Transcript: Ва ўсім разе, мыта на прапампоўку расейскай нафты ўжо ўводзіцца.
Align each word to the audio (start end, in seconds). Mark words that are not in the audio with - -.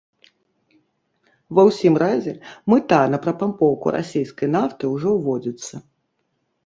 Ва 1.59 1.63
ўсім 1.69 1.93
разе, 2.03 2.33
мыта 2.73 3.01
на 3.17 3.21
прапампоўку 3.25 3.87
расейскай 3.97 4.47
нафты 4.59 4.83
ўжо 4.95 5.09
ўводзіцца. 5.19 5.75